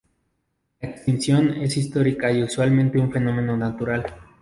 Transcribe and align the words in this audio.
La 0.81 0.89
extinción 0.89 1.61
es 1.61 1.77
histórica 1.77 2.31
y 2.31 2.41
usualmente 2.41 2.97
un 2.97 3.11
fenómeno 3.11 3.55
natural. 3.55 4.03